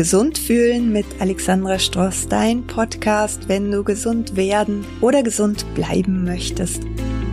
[0.00, 6.80] Gesund fühlen mit Alexandra Stross, dein Podcast, wenn du gesund werden oder gesund bleiben möchtest.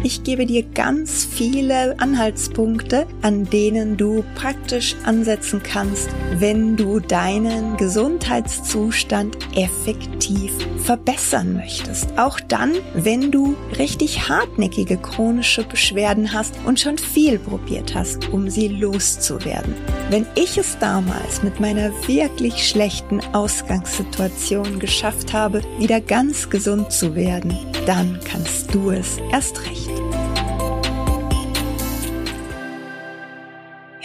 [0.07, 6.07] Ich gebe dir ganz viele Anhaltspunkte, an denen du praktisch ansetzen kannst,
[6.39, 12.17] wenn du deinen Gesundheitszustand effektiv verbessern möchtest.
[12.17, 18.49] Auch dann, wenn du richtig hartnäckige chronische Beschwerden hast und schon viel probiert hast, um
[18.49, 19.75] sie loszuwerden.
[20.09, 27.13] Wenn ich es damals mit meiner wirklich schlechten Ausgangssituation geschafft habe, wieder ganz gesund zu
[27.13, 27.53] werden,
[27.85, 29.96] dann kannst du es erst recht.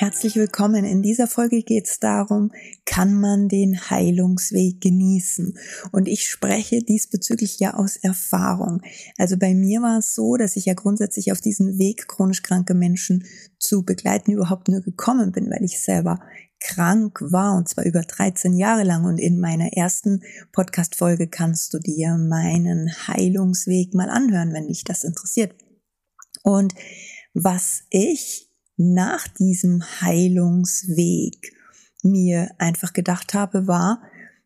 [0.03, 0.85] Herzlich willkommen.
[0.85, 2.51] In dieser Folge geht es darum,
[2.85, 5.57] kann man den Heilungsweg genießen?
[5.93, 8.83] Und ich spreche diesbezüglich ja aus Erfahrung.
[9.17, 12.75] Also bei mir war es so, dass ich ja grundsätzlich auf diesen Weg, chronisch kranke
[12.75, 13.25] Menschen
[13.61, 16.19] zu begleiten, überhaupt nur gekommen bin, weil ich selber
[16.59, 19.05] krank war und zwar über 13 Jahre lang.
[19.05, 25.05] Und in meiner ersten Podcast-Folge kannst du dir meinen Heilungsweg mal anhören, wenn dich das
[25.05, 25.55] interessiert.
[26.43, 26.75] Und
[27.35, 31.55] was ich nach diesem Heilungsweg
[32.03, 34.03] mir einfach gedacht habe, war,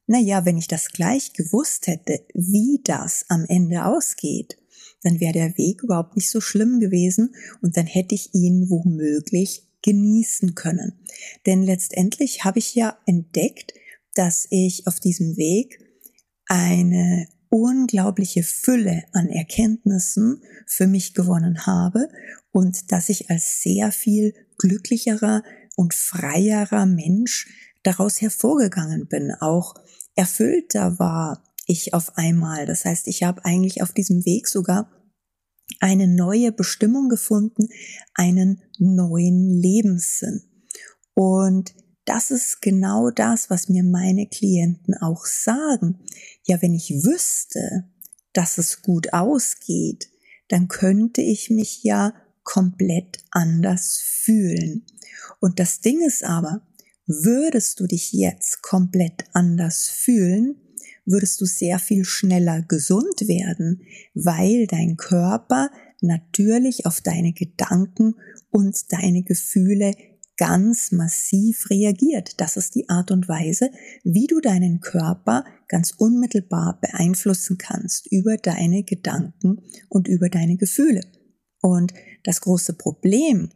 [0.06, 4.56] na ja, wenn ich das gleich gewusst hätte, wie das am Ende ausgeht,
[5.02, 9.66] dann wäre der Weg überhaupt nicht so schlimm gewesen und dann hätte ich ihn womöglich
[9.82, 10.94] genießen können.
[11.44, 13.74] Denn letztendlich habe ich ja entdeckt,
[14.14, 15.80] dass ich auf diesem Weg
[16.46, 22.08] eine unglaubliche Fülle an Erkenntnissen für mich gewonnen habe
[22.52, 25.42] und dass ich als sehr viel glücklicherer
[25.76, 27.48] und freierer Mensch
[27.82, 29.74] daraus hervorgegangen bin, auch
[30.14, 32.66] erfüllter war ich auf einmal.
[32.66, 34.90] Das heißt, ich habe eigentlich auf diesem Weg sogar
[35.80, 37.68] eine neue Bestimmung gefunden,
[38.14, 40.42] einen neuen Lebenssinn.
[41.14, 41.74] Und
[42.06, 45.98] das ist genau das, was mir meine Klienten auch sagen.
[46.46, 47.84] Ja, wenn ich wüsste,
[48.32, 50.08] dass es gut ausgeht,
[50.48, 54.86] dann könnte ich mich ja komplett anders fühlen.
[55.40, 56.62] Und das Ding ist aber,
[57.06, 60.56] würdest du dich jetzt komplett anders fühlen,
[61.04, 63.82] würdest du sehr viel schneller gesund werden,
[64.14, 68.14] weil dein Körper natürlich auf deine Gedanken
[68.50, 69.94] und deine Gefühle
[70.36, 72.40] ganz massiv reagiert.
[72.40, 73.70] Das ist die Art und Weise,
[74.04, 81.00] wie du deinen Körper ganz unmittelbar beeinflussen kannst über deine Gedanken und über deine Gefühle.
[81.60, 81.92] Und
[82.24, 83.50] das große Problem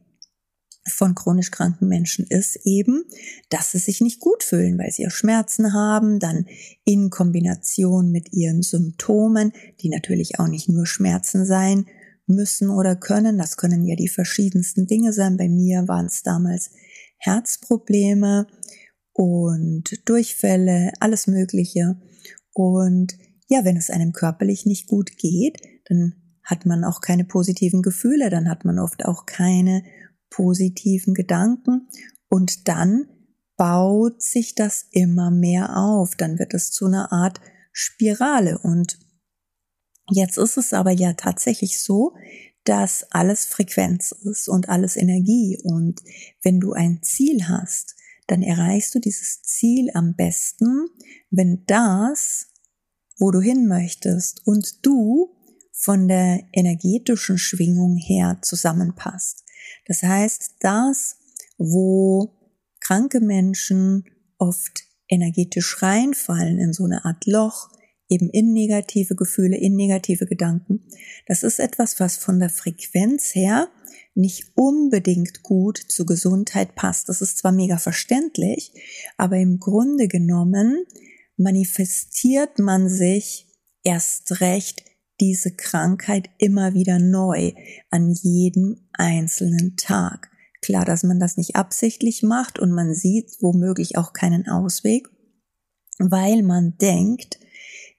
[0.89, 3.05] von chronisch kranken Menschen ist eben,
[3.51, 6.47] dass sie sich nicht gut fühlen, weil sie ja Schmerzen haben, dann
[6.85, 11.87] in Kombination mit ihren Symptomen, die natürlich auch nicht nur Schmerzen sein
[12.31, 13.39] müssen oder können.
[13.39, 15.37] Das können ja die verschiedensten Dinge sein.
[15.37, 16.71] Bei mir waren es damals
[17.19, 18.47] Herzprobleme
[19.13, 22.01] und Durchfälle, alles Mögliche.
[22.53, 23.17] Und
[23.49, 28.31] ja, wenn es einem körperlich nicht gut geht, dann hat man auch keine positiven Gefühle,
[28.31, 29.83] dann hat man oft auch keine
[30.31, 31.89] positiven Gedanken
[32.29, 33.07] und dann
[33.57, 37.41] baut sich das immer mehr auf, dann wird es zu einer Art
[37.73, 38.99] Spirale und
[40.11, 42.15] jetzt ist es aber ja tatsächlich so,
[42.65, 46.01] dass alles Frequenz ist und alles Energie und
[46.43, 50.87] wenn du ein Ziel hast, dann erreichst du dieses Ziel am besten,
[51.31, 52.49] wenn das,
[53.19, 55.35] wo du hin möchtest und du
[55.73, 59.45] von der energetischen Schwingung her zusammenpasst.
[59.87, 61.17] Das heißt, das,
[61.57, 62.37] wo
[62.81, 64.05] kranke Menschen
[64.39, 67.71] oft energetisch reinfallen in so eine Art Loch,
[68.11, 70.85] eben in negative Gefühle, in negative Gedanken,
[71.27, 73.69] das ist etwas, was von der Frequenz her
[74.15, 77.09] nicht unbedingt gut zur Gesundheit passt.
[77.09, 78.73] Das ist zwar mega verständlich,
[79.17, 80.85] aber im Grunde genommen
[81.37, 83.47] manifestiert man sich
[83.83, 84.85] erst recht
[85.21, 87.53] diese Krankheit immer wieder neu
[87.91, 90.31] an jedem einzelnen Tag.
[90.63, 95.09] Klar, dass man das nicht absichtlich macht und man sieht womöglich auch keinen Ausweg,
[95.99, 97.39] weil man denkt,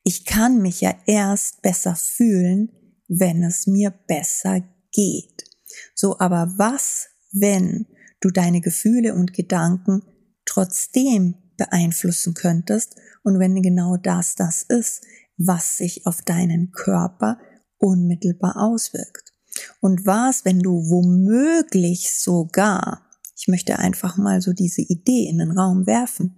[0.04, 2.72] ich kann mich ja erst besser fühlen,
[3.08, 4.62] wenn es mir besser
[4.92, 5.44] geht.
[5.96, 7.88] So, aber was, wenn
[8.20, 10.04] du deine Gefühle und Gedanken
[10.46, 15.04] trotzdem beeinflussen könntest und wenn genau das das ist,
[15.38, 17.38] was sich auf deinen Körper
[17.78, 19.34] unmittelbar auswirkt.
[19.80, 23.11] Und was, wenn du womöglich sogar,
[23.42, 26.36] Ich möchte einfach mal so diese Idee in den Raum werfen.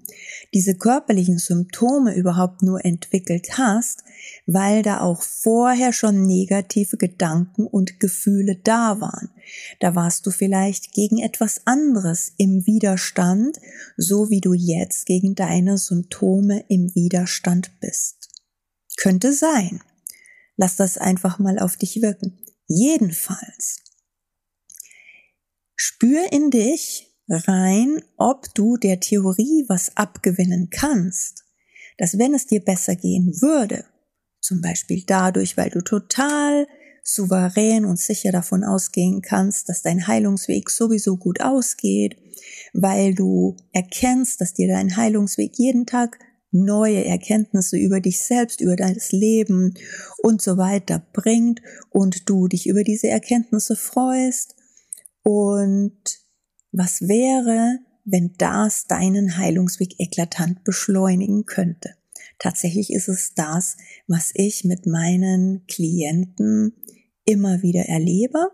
[0.54, 4.06] Diese körperlichen Symptome überhaupt nur entwickelt hast,
[4.48, 9.32] weil da auch vorher schon negative Gedanken und Gefühle da waren.
[9.82, 13.60] Da warst du vielleicht gegen etwas anderes im Widerstand,
[13.98, 18.30] so wie du jetzt gegen deine Symptome im Widerstand bist.
[18.96, 19.82] Könnte sein.
[20.56, 22.40] Lass das einfach mal auf dich wirken.
[22.68, 23.83] Jedenfalls
[25.76, 31.44] Spür in dich rein, ob du der Theorie was abgewinnen kannst,
[31.98, 33.86] dass wenn es dir besser gehen würde,
[34.42, 36.68] zum Beispiel dadurch, weil du total
[37.04, 42.18] souverän und sicher davon ausgehen kannst, dass dein Heilungsweg sowieso gut ausgeht,
[42.74, 46.20] weil du erkennst, dass dir dein Heilungsweg jeden Tag
[46.52, 49.74] neue Erkenntnisse über dich selbst, über dein Leben
[50.22, 54.56] und so weiter bringt und du dich über diese Erkenntnisse freust
[55.24, 55.98] und
[56.72, 61.96] was wäre, wenn das deinen Heilungsweg eklatant beschleunigen könnte?
[62.40, 63.78] Tatsächlich ist es das,
[64.08, 66.74] was ich mit meinen Klienten
[67.26, 68.50] immer wieder erlebe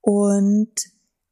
[0.00, 0.72] und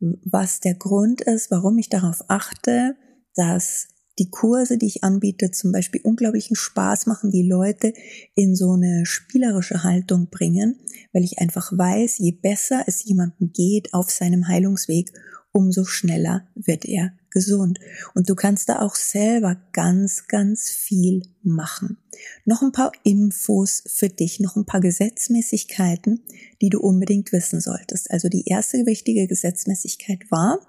[0.00, 2.96] was der Grund ist, warum ich darauf achte,
[3.34, 7.94] dass die Kurse, die ich anbiete, zum Beispiel unglaublichen Spaß machen, die Leute
[8.34, 10.78] in so eine spielerische Haltung bringen,
[11.12, 15.12] weil ich einfach weiß, je besser es jemandem geht auf seinem Heilungsweg,
[15.52, 17.78] umso schneller wird er gesund.
[18.14, 21.98] Und du kannst da auch selber ganz, ganz viel machen.
[22.44, 26.22] Noch ein paar Infos für dich, noch ein paar Gesetzmäßigkeiten,
[26.60, 28.10] die du unbedingt wissen solltest.
[28.10, 30.60] Also die erste wichtige Gesetzmäßigkeit war,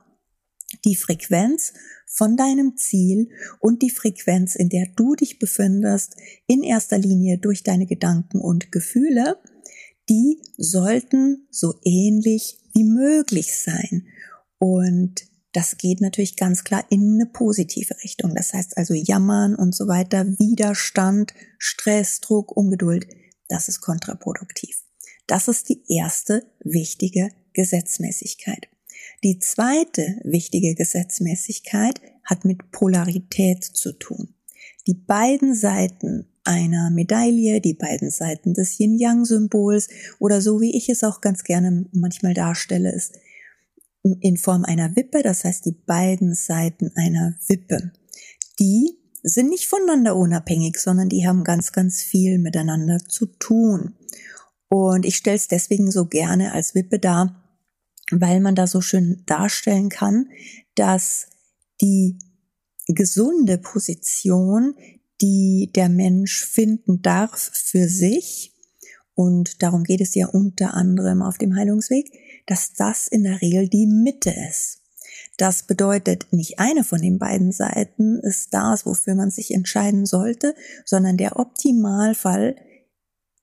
[0.85, 1.74] die Frequenz
[2.06, 6.15] von deinem Ziel und die Frequenz, in der du dich befindest,
[6.47, 9.39] in erster Linie durch deine Gedanken und Gefühle,
[10.09, 14.07] die sollten so ähnlich wie möglich sein.
[14.59, 18.35] Und das geht natürlich ganz klar in eine positive Richtung.
[18.35, 23.07] Das heißt also Jammern und so weiter, Widerstand, Stress, Druck, Ungeduld,
[23.47, 24.83] das ist kontraproduktiv.
[25.27, 28.68] Das ist die erste wichtige Gesetzmäßigkeit.
[29.24, 34.36] Die zweite wichtige Gesetzmäßigkeit hat mit Polarität zu tun.
[34.86, 39.88] Die beiden Seiten einer Medaille, die beiden Seiten des Yin-Yang-Symbols
[40.20, 43.14] oder so wie ich es auch ganz gerne manchmal darstelle, ist
[44.20, 47.94] in Form einer Wippe, das heißt die beiden Seiten einer Wippe.
[48.60, 53.96] Die sind nicht voneinander unabhängig, sondern die haben ganz, ganz viel miteinander zu tun.
[54.68, 57.43] Und ich stelle es deswegen so gerne als Wippe dar,
[58.12, 60.30] weil man da so schön darstellen kann,
[60.76, 61.28] dass
[61.82, 62.18] die
[62.88, 64.76] gesunde Position,
[65.22, 68.52] die der Mensch finden darf für sich,
[69.16, 72.12] und darum geht es ja unter anderem auf dem Heilungsweg,
[72.48, 74.80] dass das in der Regel die Mitte ist.
[75.38, 80.56] Das bedeutet, nicht eine von den beiden Seiten ist das, wofür man sich entscheiden sollte,
[80.86, 82.56] sondern der Optimalfall,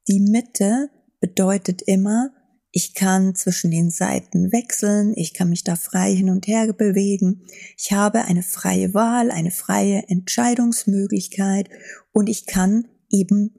[0.08, 0.90] die Mitte
[1.20, 2.32] bedeutet immer,
[2.72, 7.42] ich kann zwischen den Seiten wechseln, ich kann mich da frei hin und her bewegen.
[7.76, 11.68] Ich habe eine freie Wahl, eine freie Entscheidungsmöglichkeit
[12.12, 13.54] und ich kann eben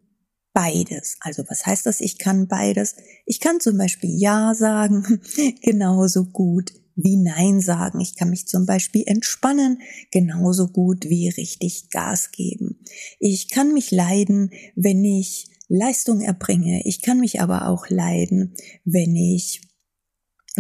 [0.54, 1.18] beides.
[1.20, 2.02] Also was heißt das?
[2.02, 2.96] Ich kann beides.
[3.26, 5.22] Ich kann zum Beispiel Ja sagen,
[5.62, 8.00] genauso gut wie Nein sagen.
[8.00, 9.82] Ich kann mich zum Beispiel entspannen,
[10.12, 12.80] genauso gut wie richtig Gas geben.
[13.20, 16.82] Ich kann mich leiden, wenn ich Leistung erbringe.
[16.86, 18.54] Ich kann mich aber auch leiden,
[18.84, 19.62] wenn ich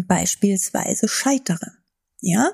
[0.07, 1.73] beispielsweise scheitere.
[2.21, 2.51] Ja?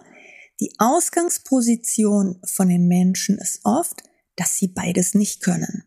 [0.60, 4.02] Die Ausgangsposition von den Menschen ist oft,
[4.36, 5.84] dass sie beides nicht können.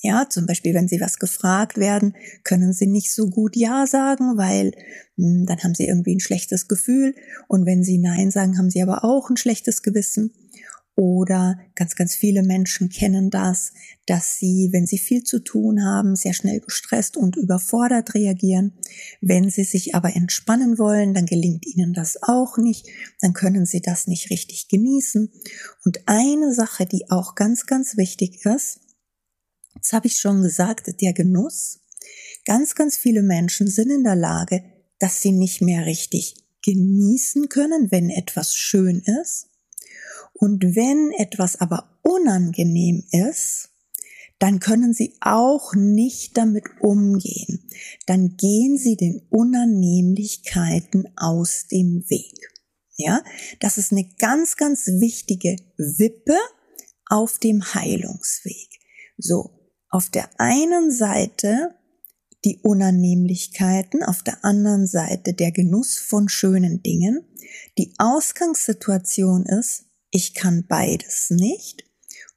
[0.00, 4.38] Ja, zum Beispiel, wenn sie was gefragt werden, können sie nicht so gut Ja sagen,
[4.38, 4.72] weil
[5.16, 7.16] mh, hm, dann haben sie irgendwie ein schlechtes Gefühl.
[7.48, 10.32] Und wenn sie Nein sagen, haben sie aber auch ein schlechtes Gewissen.
[10.98, 13.72] Oder ganz, ganz viele Menschen kennen das,
[14.06, 18.72] dass sie, wenn sie viel zu tun haben, sehr schnell gestresst und überfordert reagieren.
[19.20, 22.88] Wenn sie sich aber entspannen wollen, dann gelingt ihnen das auch nicht.
[23.20, 25.30] Dann können sie das nicht richtig genießen.
[25.84, 28.80] Und eine Sache, die auch ganz, ganz wichtig ist,
[29.76, 31.78] das habe ich schon gesagt, der Genuss.
[32.44, 34.64] Ganz, ganz viele Menschen sind in der Lage,
[34.98, 39.48] dass sie nicht mehr richtig genießen können, wenn etwas schön ist
[40.38, 43.70] und wenn etwas aber unangenehm ist,
[44.38, 47.68] dann können Sie auch nicht damit umgehen.
[48.06, 52.52] Dann gehen Sie den Unannehmlichkeiten aus dem Weg.
[52.96, 53.22] Ja,
[53.60, 56.36] das ist eine ganz, ganz wichtige Wippe
[57.06, 58.68] auf dem Heilungsweg.
[59.16, 61.74] So, auf der einen Seite
[62.44, 67.24] die Unannehmlichkeiten, auf der anderen Seite der Genuss von schönen Dingen.
[67.76, 71.84] Die Ausgangssituation ist, ich kann beides nicht.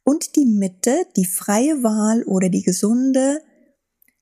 [0.03, 3.41] Und die Mitte, die freie Wahl oder die gesunde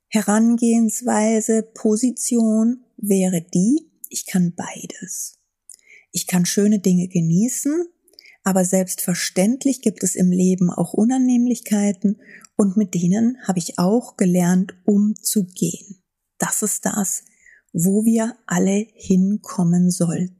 [0.09, 5.39] Herangehensweise, Position wäre die, ich kann beides.
[6.11, 7.85] Ich kann schöne Dinge genießen,
[8.43, 12.19] aber selbstverständlich gibt es im Leben auch Unannehmlichkeiten
[12.55, 16.03] und mit denen habe ich auch gelernt, umzugehen.
[16.39, 17.23] Das ist das,
[17.73, 20.39] wo wir alle hinkommen sollten.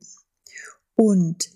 [0.96, 1.52] Und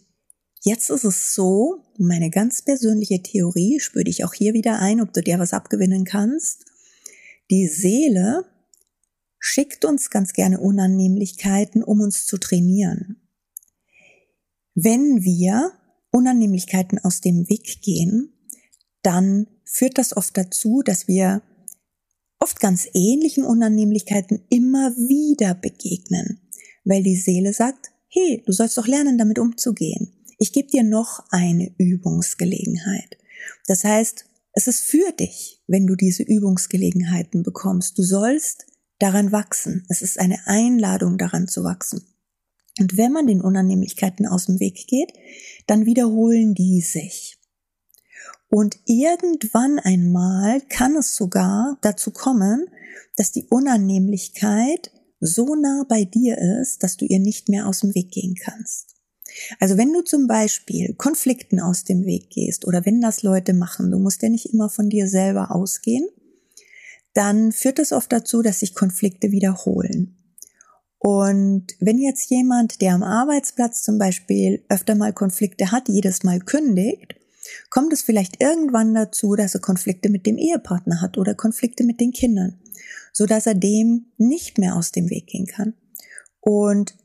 [0.64, 5.14] jetzt ist es so, meine ganz persönliche Theorie, spüre dich auch hier wieder ein, ob
[5.14, 6.66] du dir was abgewinnen kannst.
[7.52, 8.46] Die Seele
[9.40, 13.22] schickt uns ganz gerne Unannehmlichkeiten, um uns zu trainieren.
[14.74, 15.74] Wenn wir
[16.12, 18.34] Unannehmlichkeiten aus dem Weg gehen,
[19.02, 21.42] dann führt das oft dazu, dass wir
[22.40, 26.42] oft ganz ähnlichen Unannehmlichkeiten immer wieder begegnen,
[26.86, 30.23] weil die Seele sagt, hey, du sollst doch lernen, damit umzugehen.
[30.38, 33.18] Ich gebe dir noch eine Übungsgelegenheit.
[33.68, 37.98] Das heißt, es ist für dich, wenn du diese Übungsgelegenheiten bekommst.
[37.98, 38.68] Du sollst
[39.00, 39.86] daran wachsen.
[39.90, 42.06] Es ist eine Einladung daran zu wachsen.
[42.80, 45.12] Und wenn man den Unannehmlichkeiten aus dem Weg geht,
[45.68, 47.38] dann wiederholen die sich.
[48.50, 52.68] Und irgendwann einmal kann es sogar dazu kommen,
[53.16, 57.96] dass die Unannehmlichkeit so nah bei dir ist, dass du ihr nicht mehr aus dem
[57.96, 58.93] Weg gehen kannst.
[59.60, 63.92] Also wenn du zum Beispiel Konflikten aus dem Weg gehst oder wenn das Leute machen,
[63.92, 66.08] du musst ja nicht immer von dir selber ausgehen,
[67.14, 70.18] dann führt das oft dazu, dass sich Konflikte wiederholen.
[70.98, 76.40] Und wenn jetzt jemand, der am Arbeitsplatz zum Beispiel öfter mal Konflikte hat, jedes Mal
[76.40, 77.16] kündigt,
[77.70, 82.00] kommt es vielleicht irgendwann dazu, dass er Konflikte mit dem Ehepartner hat oder Konflikte mit
[82.00, 82.58] den Kindern,
[83.12, 85.74] so dass er dem nicht mehr aus dem Weg gehen kann.
[86.40, 86.96] Und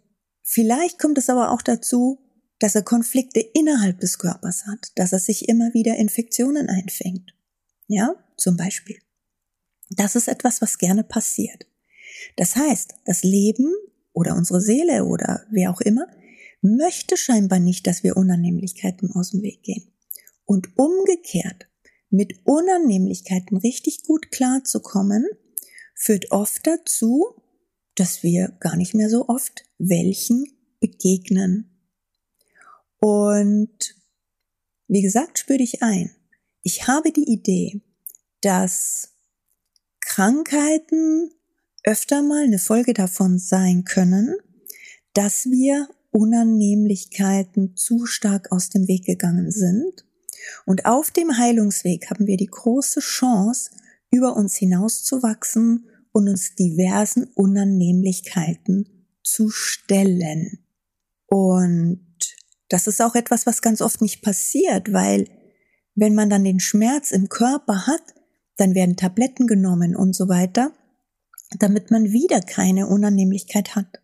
[0.49, 2.19] vielleicht kommt es aber auch dazu,
[2.59, 7.35] dass er Konflikte innerhalb des Körpers hat, dass er sich immer wieder Infektionen einfängt.
[7.87, 8.99] Ja, zum Beispiel.
[9.91, 11.67] Das ist etwas, was gerne passiert.
[12.37, 13.73] Das heißt, das Leben
[14.13, 16.07] oder unsere Seele oder wer auch immer
[16.61, 19.93] möchte scheinbar nicht, dass wir Unannehmlichkeiten aus dem Weg gehen.
[20.45, 21.69] Und umgekehrt,
[22.11, 25.27] mit Unannehmlichkeiten richtig gut klarzukommen,
[25.95, 27.27] führt oft dazu,
[27.99, 30.45] dass wir gar nicht mehr so oft welchen
[30.81, 31.71] begegnen.
[33.01, 33.95] Und
[34.87, 36.15] wie gesagt, spür dich ein.
[36.63, 37.81] Ich habe die Idee,
[38.41, 39.15] dass
[40.01, 41.31] Krankheiten
[41.85, 44.35] öfter mal eine Folge davon sein können,
[45.13, 50.05] dass wir Unannehmlichkeiten zu stark aus dem Weg gegangen sind.
[50.65, 53.71] Und auf dem Heilungsweg haben wir die große Chance,
[54.11, 60.65] über uns hinauszuwachsen und uns diversen Unannehmlichkeiten zu stellen.
[61.27, 62.07] Und
[62.69, 65.29] das ist auch etwas, was ganz oft nicht passiert, weil
[65.95, 68.03] wenn man dann den Schmerz im Körper hat,
[68.57, 70.73] dann werden Tabletten genommen und so weiter
[71.57, 74.03] damit man wieder keine Unannehmlichkeit hat.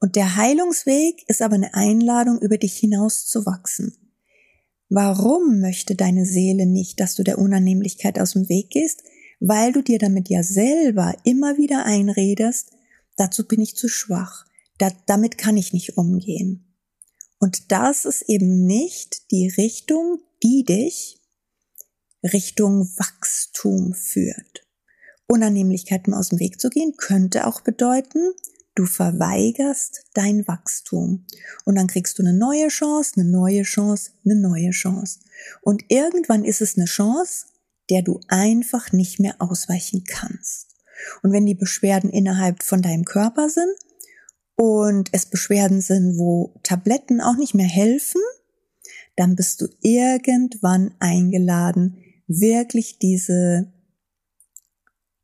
[0.00, 3.96] Und der Heilungsweg ist aber eine Einladung, über dich hinaus zu wachsen.
[4.90, 9.02] Warum möchte deine Seele nicht, dass du der Unannehmlichkeit aus dem Weg gehst?
[9.46, 12.70] Weil du dir damit ja selber immer wieder einredest,
[13.18, 14.46] dazu bin ich zu schwach,
[14.78, 16.74] da, damit kann ich nicht umgehen.
[17.40, 21.20] Und das ist eben nicht die Richtung, die dich
[22.22, 24.66] Richtung Wachstum führt.
[25.26, 28.32] Unannehmlichkeiten aus dem Weg zu gehen, könnte auch bedeuten,
[28.74, 31.26] du verweigerst dein Wachstum.
[31.66, 35.18] Und dann kriegst du eine neue Chance, eine neue Chance, eine neue Chance.
[35.60, 37.44] Und irgendwann ist es eine Chance,
[37.90, 40.74] der du einfach nicht mehr ausweichen kannst.
[41.22, 43.74] Und wenn die Beschwerden innerhalb von deinem Körper sind
[44.56, 48.20] und es Beschwerden sind, wo Tabletten auch nicht mehr helfen,
[49.16, 53.72] dann bist du irgendwann eingeladen, wirklich diese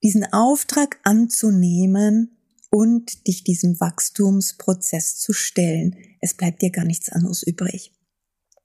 [0.03, 2.37] diesen Auftrag anzunehmen
[2.71, 5.97] und dich diesem Wachstumsprozess zu stellen.
[6.21, 7.93] Es bleibt dir gar nichts anderes übrig.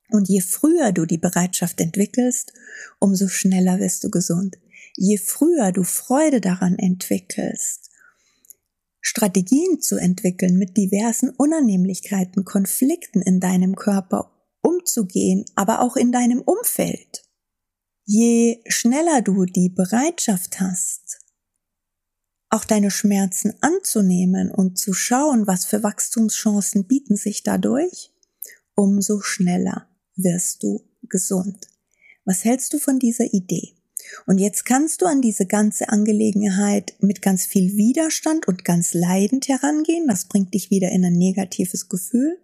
[0.10, 2.54] Und je früher du die Bereitschaft entwickelst,
[3.00, 4.58] umso schneller wirst du gesund.
[4.96, 7.90] Je früher du Freude daran entwickelst,
[9.02, 14.32] Strategien zu entwickeln, mit diversen Unannehmlichkeiten, Konflikten in deinem Körper
[14.62, 17.24] umzugehen, aber auch in deinem Umfeld.
[18.06, 21.20] Je schneller du die Bereitschaft hast,
[22.50, 28.12] auch deine Schmerzen anzunehmen und zu schauen, was für Wachstumschancen bieten sich dadurch,
[28.76, 31.68] umso schneller wirst du gesund.
[32.26, 33.76] Was hältst du von dieser Idee?
[34.26, 39.48] Und jetzt kannst du an diese ganze Angelegenheit mit ganz viel Widerstand und ganz leidend
[39.48, 40.08] herangehen.
[40.08, 42.40] Das bringt dich wieder in ein negatives Gefühl.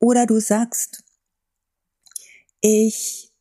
[0.00, 1.04] Oder du sagst,
[2.60, 3.32] ich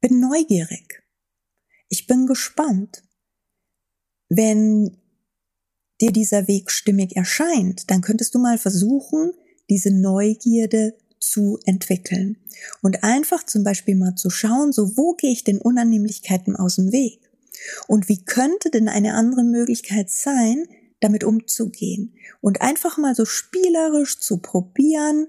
[0.00, 1.02] bin neugierig.
[1.88, 3.02] Ich bin gespannt.
[4.28, 4.96] Wenn
[6.00, 9.32] dir dieser Weg stimmig erscheint, dann könntest du mal versuchen,
[9.70, 12.36] diese Neugierde zu entwickeln.
[12.82, 16.92] Und einfach zum Beispiel mal zu schauen, so wo gehe ich den Unannehmlichkeiten aus dem
[16.92, 17.20] Weg?
[17.88, 20.66] Und wie könnte denn eine andere Möglichkeit sein,
[21.00, 22.14] damit umzugehen?
[22.40, 25.28] Und einfach mal so spielerisch zu probieren,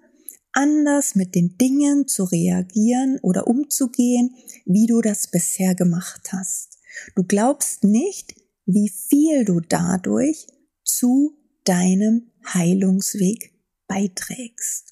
[0.54, 6.80] anders mit den Dingen zu reagieren oder umzugehen, wie du das bisher gemacht hast.
[7.16, 10.48] Du glaubst nicht, wie viel du dadurch
[10.84, 13.54] zu deinem Heilungsweg
[13.88, 14.87] beiträgst.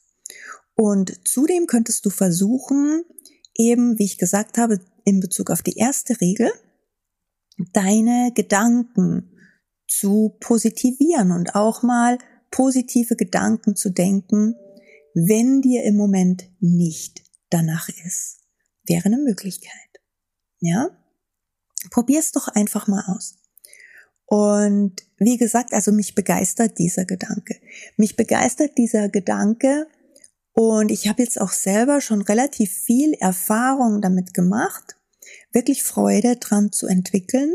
[0.75, 3.03] Und zudem könntest du versuchen,
[3.55, 6.51] eben, wie ich gesagt habe, in Bezug auf die erste Regel,
[7.74, 9.32] deine Gedanken
[9.88, 12.17] zu positivieren und auch mal
[12.51, 14.55] positive Gedanken zu denken,
[15.13, 18.41] wenn dir im Moment nicht danach ist.
[18.86, 19.72] Wäre eine Möglichkeit.
[20.60, 20.89] Ja?
[21.91, 23.38] Probier's doch einfach mal aus.
[24.25, 27.55] Und wie gesagt, also mich begeistert dieser Gedanke.
[27.96, 29.88] Mich begeistert dieser Gedanke,
[30.55, 34.95] und ich habe jetzt auch selber schon relativ viel Erfahrung damit gemacht,
[35.51, 37.53] wirklich Freude dran zu entwickeln,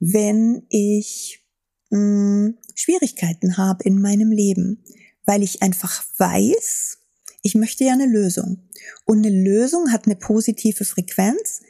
[0.00, 1.44] wenn ich
[1.90, 4.82] mh, hm, Schwierigkeiten habe in meinem Leben,
[5.24, 6.98] weil ich einfach weiß,
[7.42, 8.68] ich möchte ja eine Lösung.
[9.04, 11.60] Und eine Lösung hat eine positive Frequenz.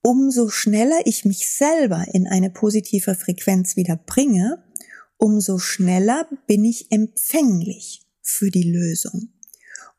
[0.00, 4.62] Umso schneller ich mich selber in eine positive Frequenz wieder bringe,
[5.16, 9.32] umso schneller bin ich empfänglich für die Lösung.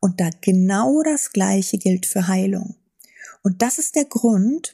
[0.08, 2.78] Und da genau das Gleiche gilt für Heilung.
[3.44, 4.74] Und das ist der Grund,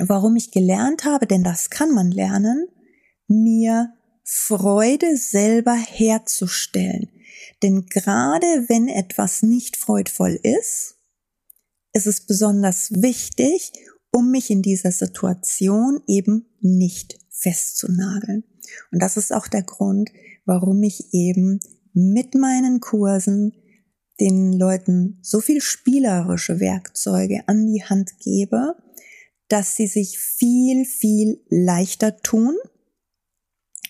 [0.00, 2.66] warum ich gelernt habe, denn das kann man lernen,
[3.28, 3.92] mir
[4.24, 7.10] Freude selber herzustellen.
[7.62, 10.96] Denn gerade wenn etwas nicht freudvoll ist,
[11.92, 13.70] ist es besonders wichtig,
[14.10, 18.42] um mich in dieser Situation eben nicht festzunageln.
[18.90, 20.10] Und das ist auch der Grund,
[20.44, 21.60] warum ich eben
[21.92, 23.52] mit meinen Kursen
[24.20, 28.76] den Leuten so viel spielerische Werkzeuge an die Hand gebe,
[29.48, 32.56] dass sie sich viel, viel leichter tun,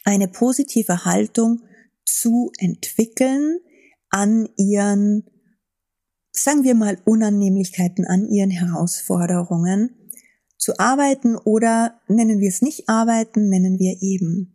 [0.05, 1.63] eine positive Haltung
[2.05, 3.61] zu entwickeln
[4.11, 5.25] an ihren,
[6.33, 10.11] sagen wir mal, Unannehmlichkeiten, an ihren Herausforderungen
[10.57, 14.53] zu arbeiten oder nennen wir es nicht arbeiten, nennen wir eben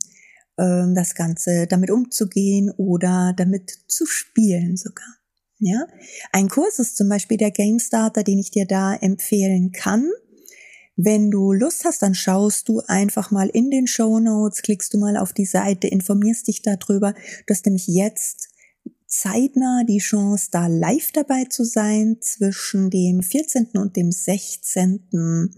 [0.57, 5.18] äh, das Ganze damit umzugehen oder damit zu spielen sogar.
[5.59, 5.87] Ja,
[6.31, 10.09] ein Kurs ist zum Beispiel der Game Starter, den ich dir da empfehlen kann.
[10.95, 14.97] Wenn du Lust hast, dann schaust du einfach mal in den Show Notes, klickst du
[14.97, 17.13] mal auf die Seite, informierst dich darüber.
[17.45, 18.49] Du hast nämlich jetzt
[19.05, 23.71] zeitnah die Chance, da live dabei zu sein zwischen dem 14.
[23.75, 25.53] und dem 16.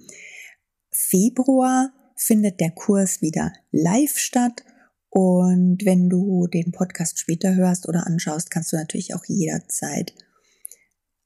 [0.89, 4.63] Februar findet der Kurs wieder live statt
[5.13, 10.13] und wenn du den Podcast später hörst oder anschaust, kannst du natürlich auch jederzeit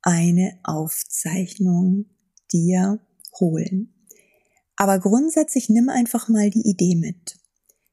[0.01, 2.05] eine Aufzeichnung
[2.51, 2.99] dir
[3.39, 3.93] holen.
[4.75, 7.37] Aber grundsätzlich nimm einfach mal die Idee mit.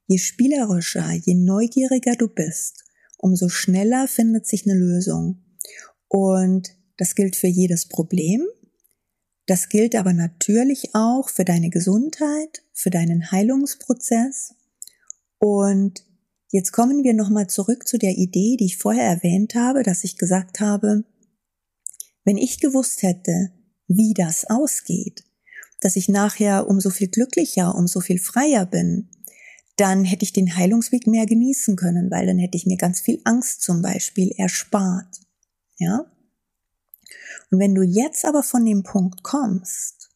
[0.07, 2.85] Je spielerischer, je neugieriger du bist,
[3.17, 5.43] umso schneller findet sich eine Lösung.
[6.07, 8.43] Und das gilt für jedes Problem.
[9.45, 14.55] Das gilt aber natürlich auch für deine Gesundheit, für deinen Heilungsprozess
[15.43, 16.05] und
[16.51, 20.17] jetzt kommen wir nochmal zurück zu der Idee, die ich vorher erwähnt habe, dass ich
[20.17, 21.03] gesagt habe,
[22.23, 23.51] wenn ich gewusst hätte,
[23.87, 25.25] wie das ausgeht,
[25.81, 29.09] dass ich nachher umso viel glücklicher, umso viel freier bin,
[29.75, 33.19] dann hätte ich den Heilungsweg mehr genießen können, weil dann hätte ich mir ganz viel
[33.25, 35.19] Angst zum Beispiel erspart.
[35.77, 36.05] Ja?
[37.51, 40.09] Und wenn du jetzt aber von dem Punkt kommst,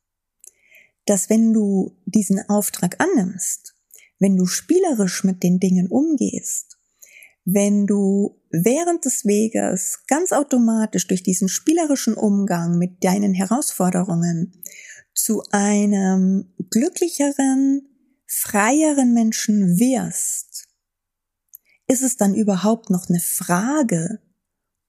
[1.06, 3.77] dass wenn du diesen Auftrag annimmst
[4.20, 6.78] wenn du spielerisch mit den Dingen umgehst,
[7.46, 14.54] wenn du während des Weges ganz automatisch durch diesen spielerischen Umgang mit deinen Herausforderungen
[15.14, 17.88] zu einem glücklicheren,
[18.28, 20.68] freieren Menschen wirst,
[21.88, 24.20] ist es dann überhaupt noch eine Frage,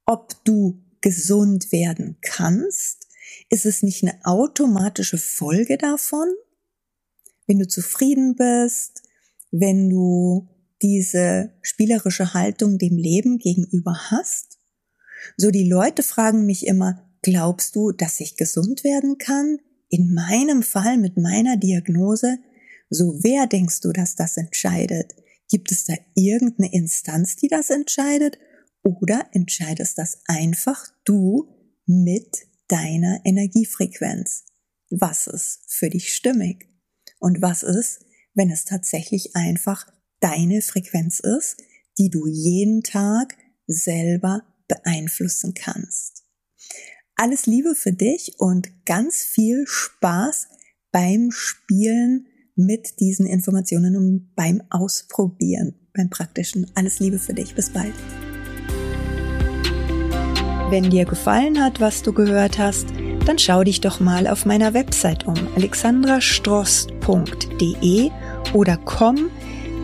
[0.05, 3.07] ob du gesund werden kannst?
[3.51, 6.29] Ist es nicht eine automatische Folge davon?
[7.47, 9.08] Wenn du zufrieden bist,
[9.51, 10.49] wenn du
[10.83, 14.59] diese spielerische Haltung dem Leben gegenüber hast?
[15.37, 19.59] So die Leute fragen mich immer, glaubst du, dass ich gesund werden kann?
[19.89, 22.39] in meinem Fall mit meiner Diagnose,
[22.91, 25.15] so wer denkst du, dass das entscheidet?
[25.51, 28.39] Gibt es da irgendeine Instanz, die das entscheidet?
[28.83, 31.49] Oder entscheidest das einfach du
[31.87, 34.45] mit deiner Energiefrequenz?
[34.91, 36.69] Was ist für dich stimmig?
[37.19, 38.01] Und was ist,
[38.39, 39.87] wenn es tatsächlich einfach
[40.21, 41.59] deine Frequenz ist,
[41.99, 46.25] die du jeden Tag selber beeinflussen kannst?
[47.17, 50.47] Alles Liebe für dich und ganz viel Spaß
[50.93, 56.71] beim Spielen mit diesen Informationen und beim Ausprobieren, beim praktischen.
[56.77, 57.57] Alles Liebe für dich.
[57.57, 57.95] Bis bald.
[60.71, 62.87] Wenn dir gefallen hat, was du gehört hast,
[63.27, 68.11] dann schau dich doch mal auf meiner Website um alexandrastrost.de
[68.55, 69.31] oder komm.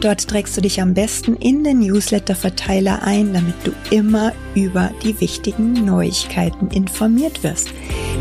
[0.01, 5.21] Dort trägst du dich am besten in den Newsletter-Verteiler ein, damit du immer über die
[5.21, 7.71] wichtigen Neuigkeiten informiert wirst.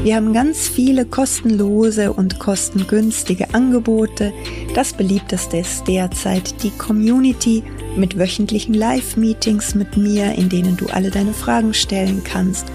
[0.04, 4.34] Wir haben ganz viele kostenlose und kostengünstige Angebote.
[4.76, 7.63] Das beliebteste ist derzeit die Community
[7.96, 12.65] mit wöchentlichen Live-Meetings mit mir, in denen du alle deine Fragen stellen kannst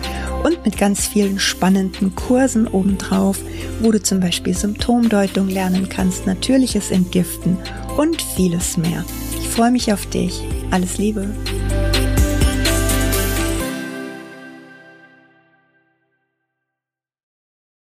[0.44, 3.40] und mit ganz vielen spannenden Kursen obendrauf,
[3.80, 7.56] wo du zum Beispiel Symptomdeutung lernen kannst, natürliches Entgiften
[7.96, 9.04] und vieles mehr.
[9.40, 10.40] Ich freue mich auf dich.
[10.70, 11.28] Alles Liebe.